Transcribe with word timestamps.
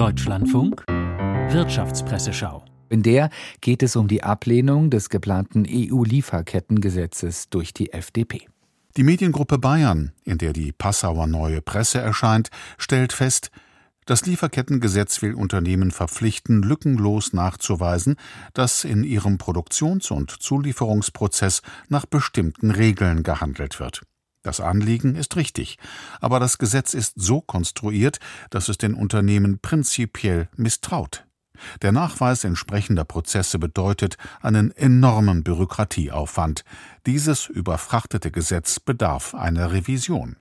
Deutschlandfunk 0.00 0.84
Wirtschaftspresseschau. 0.88 2.64
In 2.88 3.02
der 3.02 3.28
geht 3.60 3.82
es 3.82 3.96
um 3.96 4.08
die 4.08 4.22
Ablehnung 4.22 4.88
des 4.88 5.10
geplanten 5.10 5.66
EU-Lieferkettengesetzes 5.68 7.50
durch 7.50 7.74
die 7.74 7.92
FDP. 7.92 8.46
Die 8.96 9.02
Mediengruppe 9.02 9.58
Bayern, 9.58 10.12
in 10.24 10.38
der 10.38 10.52
die 10.52 10.72
Passauer 10.72 11.26
Neue 11.26 11.60
Presse 11.60 11.98
erscheint, 11.98 12.50
stellt 12.78 13.12
fest, 13.12 13.50
das 14.06 14.26
Lieferkettengesetz 14.26 15.22
will 15.22 15.34
Unternehmen 15.34 15.90
verpflichten, 15.90 16.62
lückenlos 16.62 17.32
nachzuweisen, 17.32 18.16
dass 18.54 18.84
in 18.84 19.04
ihrem 19.04 19.38
Produktions- 19.38 20.10
und 20.10 20.30
Zulieferungsprozess 20.30 21.62
nach 21.88 22.06
bestimmten 22.06 22.70
Regeln 22.70 23.22
gehandelt 23.22 23.80
wird. 23.80 24.02
Das 24.42 24.60
Anliegen 24.60 25.16
ist 25.16 25.36
richtig, 25.36 25.78
aber 26.20 26.40
das 26.40 26.56
Gesetz 26.56 26.94
ist 26.94 27.14
so 27.16 27.40
konstruiert, 27.42 28.20
dass 28.48 28.68
es 28.68 28.78
den 28.78 28.94
Unternehmen 28.94 29.58
prinzipiell 29.58 30.48
misstraut. 30.56 31.26
Der 31.82 31.92
Nachweis 31.92 32.44
entsprechender 32.44 33.04
Prozesse 33.04 33.58
bedeutet 33.58 34.16
einen 34.40 34.70
enormen 34.70 35.42
Bürokratieaufwand. 35.42 36.64
Dieses 37.04 37.48
überfrachtete 37.48 38.30
Gesetz 38.30 38.80
bedarf 38.80 39.34
einer 39.34 39.72
Revision. 39.72 40.36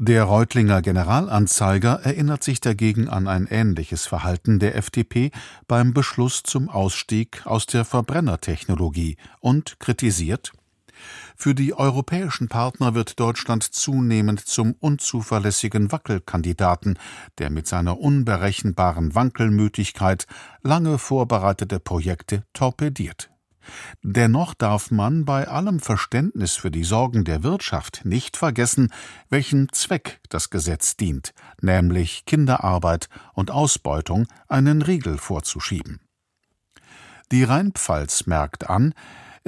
Der 0.00 0.24
Reutlinger 0.24 0.80
Generalanzeiger 0.80 2.00
erinnert 2.04 2.44
sich 2.44 2.60
dagegen 2.60 3.08
an 3.08 3.26
ein 3.26 3.48
ähnliches 3.48 4.06
Verhalten 4.06 4.60
der 4.60 4.76
FDP 4.76 5.32
beim 5.66 5.92
Beschluss 5.92 6.44
zum 6.44 6.68
Ausstieg 6.68 7.44
aus 7.46 7.66
der 7.66 7.84
Verbrennertechnologie 7.84 9.16
und 9.40 9.80
kritisiert 9.80 10.52
für 11.36 11.54
die 11.54 11.74
europäischen 11.74 12.48
Partner 12.48 12.94
wird 12.94 13.20
Deutschland 13.20 13.62
zunehmend 13.62 14.40
zum 14.40 14.74
unzuverlässigen 14.78 15.92
Wackelkandidaten, 15.92 16.98
der 17.38 17.50
mit 17.50 17.66
seiner 17.66 18.00
unberechenbaren 18.00 19.14
Wankelmütigkeit 19.14 20.26
lange 20.62 20.98
vorbereitete 20.98 21.80
Projekte 21.80 22.44
torpediert. 22.52 23.30
Dennoch 24.02 24.54
darf 24.54 24.90
man 24.90 25.24
bei 25.24 25.48
allem 25.48 25.80
Verständnis 25.80 26.56
für 26.56 26.70
die 26.70 26.84
Sorgen 26.84 27.24
der 27.24 27.42
Wirtschaft 27.42 28.04
nicht 28.04 28.36
vergessen, 28.36 28.92
welchem 29.28 29.72
Zweck 29.72 30.20
das 30.28 30.50
Gesetz 30.50 30.96
dient, 30.96 31.34
nämlich 31.60 32.24
Kinderarbeit 32.24 33.08
und 33.34 33.50
Ausbeutung 33.50 34.26
einen 34.48 34.82
Riegel 34.82 35.18
vorzuschieben. 35.18 36.00
Die 37.30 37.44
Rheinpfalz 37.44 38.26
merkt 38.26 38.70
an, 38.70 38.94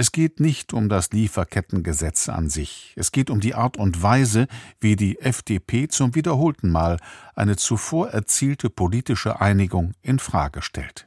es 0.00 0.12
geht 0.12 0.40
nicht 0.40 0.72
um 0.72 0.88
das 0.88 1.10
Lieferkettengesetz 1.10 2.30
an 2.30 2.48
sich, 2.48 2.94
es 2.96 3.12
geht 3.12 3.28
um 3.28 3.38
die 3.38 3.54
Art 3.54 3.76
und 3.76 4.02
Weise, 4.02 4.46
wie 4.80 4.96
die 4.96 5.20
FDP 5.20 5.88
zum 5.88 6.14
wiederholten 6.14 6.70
Mal 6.70 6.96
eine 7.34 7.56
zuvor 7.56 8.08
erzielte 8.08 8.70
politische 8.70 9.42
Einigung 9.42 9.92
in 10.00 10.18
Frage 10.18 10.62
stellt. 10.62 11.06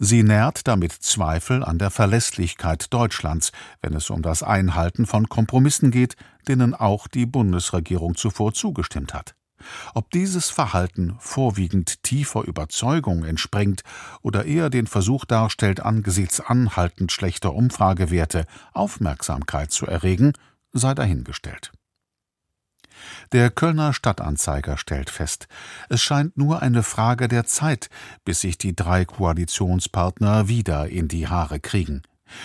Sie 0.00 0.24
nährt 0.24 0.66
damit 0.66 0.90
Zweifel 0.90 1.62
an 1.62 1.78
der 1.78 1.92
Verlässlichkeit 1.92 2.92
Deutschlands, 2.92 3.52
wenn 3.82 3.94
es 3.94 4.10
um 4.10 4.20
das 4.20 4.42
Einhalten 4.42 5.06
von 5.06 5.28
Kompromissen 5.28 5.92
geht, 5.92 6.16
denen 6.48 6.74
auch 6.74 7.06
die 7.06 7.26
Bundesregierung 7.26 8.16
zuvor 8.16 8.52
zugestimmt 8.52 9.14
hat. 9.14 9.36
Ob 9.94 10.10
dieses 10.10 10.50
Verhalten 10.50 11.16
vorwiegend 11.18 12.02
tiefer 12.02 12.42
Überzeugung 12.44 13.24
entspringt 13.24 13.82
oder 14.22 14.44
eher 14.44 14.70
den 14.70 14.86
Versuch 14.86 15.24
darstellt, 15.24 15.80
angesichts 15.80 16.40
anhaltend 16.40 17.12
schlechter 17.12 17.54
Umfragewerte 17.54 18.46
Aufmerksamkeit 18.72 19.70
zu 19.70 19.86
erregen, 19.86 20.32
sei 20.72 20.94
dahingestellt. 20.94 21.72
Der 23.32 23.50
Kölner 23.50 23.92
Stadtanzeiger 23.92 24.76
stellt 24.76 25.10
fest, 25.10 25.48
es 25.88 26.02
scheint 26.02 26.36
nur 26.36 26.62
eine 26.62 26.82
Frage 26.82 27.28
der 27.28 27.44
Zeit, 27.44 27.90
bis 28.24 28.40
sich 28.40 28.58
die 28.58 28.76
drei 28.76 29.04
Koalitionspartner 29.04 30.48
wieder 30.48 30.88
in 30.88 31.08
die 31.08 31.28
Haare 31.28 31.60
kriegen. 31.60 32.02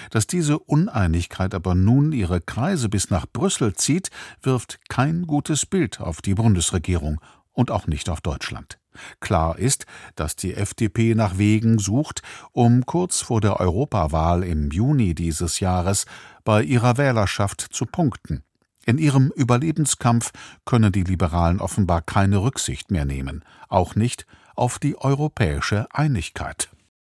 Dass 0.09 0.27
diese 0.27 0.59
Uneinigkeit 0.59 1.53
aber 1.53 1.75
nun 1.75 2.11
ihre 2.11 2.41
Kreise 2.41 2.89
bis 2.89 3.09
nach 3.09 3.25
Brüssel 3.31 3.73
zieht, 3.75 4.09
wirft 4.41 4.79
kein 4.89 5.27
gutes 5.27 5.65
Bild 5.65 5.99
auf 5.99 6.21
die 6.21 6.33
Bundesregierung 6.33 7.19
und 7.53 7.71
auch 7.71 7.87
nicht 7.87 8.09
auf 8.09 8.21
Deutschland. 8.21 8.79
Klar 9.19 9.57
ist, 9.57 9.85
dass 10.15 10.35
die 10.35 10.53
FDP 10.53 11.15
nach 11.15 11.37
Wegen 11.37 11.79
sucht, 11.79 12.21
um 12.51 12.85
kurz 12.85 13.21
vor 13.21 13.41
der 13.41 13.59
Europawahl 13.59 14.43
im 14.43 14.71
Juni 14.71 15.15
dieses 15.15 15.59
Jahres 15.59 16.05
bei 16.43 16.63
ihrer 16.63 16.97
Wählerschaft 16.97 17.61
zu 17.61 17.85
punkten. 17.85 18.43
In 18.85 18.97
ihrem 18.97 19.31
Überlebenskampf 19.35 20.31
können 20.65 20.91
die 20.91 21.03
Liberalen 21.03 21.59
offenbar 21.59 22.01
keine 22.01 22.41
Rücksicht 22.41 22.91
mehr 22.91 23.05
nehmen, 23.05 23.43
auch 23.67 23.95
nicht 23.95 24.25
auf 24.55 24.79
die 24.79 24.97
europäische 24.97 25.87
Einigkeit. 25.91 26.69